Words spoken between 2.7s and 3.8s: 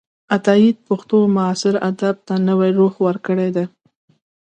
روح ورکړې ده.